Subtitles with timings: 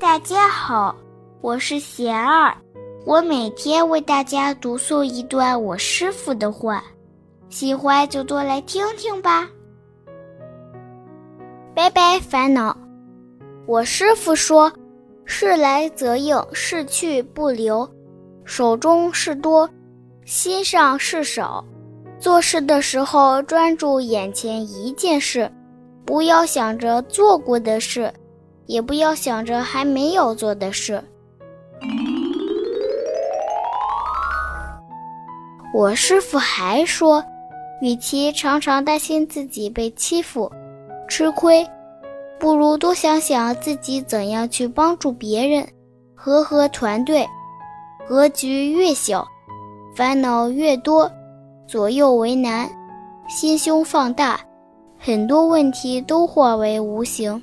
[0.00, 0.94] 大家好，
[1.40, 2.56] 我是贤儿，
[3.04, 6.84] 我每天为大家读诵一段我师傅的话，
[7.48, 9.50] 喜欢就多来听听吧。
[11.74, 12.76] 拜拜烦恼，
[13.66, 14.72] 我师傅说：
[15.24, 17.88] 事来则应，事去不留，
[18.44, 19.68] 手中事多，
[20.24, 21.64] 心上事少。
[22.20, 25.50] 做事的时候专注眼前一件事，
[26.04, 28.12] 不要想着做过的事。
[28.68, 31.02] 也不要想着还没有做的事。
[35.74, 37.24] 我师傅还说，
[37.80, 40.52] 与其常常担心自己被欺负、
[41.08, 41.66] 吃亏，
[42.38, 45.66] 不如多想想自己怎样去帮助别人，
[46.14, 47.26] 和和团队。
[48.06, 49.26] 格局越小，
[49.94, 51.10] 烦恼越多，
[51.66, 52.68] 左右为难，
[53.28, 54.40] 心胸放大，
[54.98, 57.42] 很多问题都化为无形。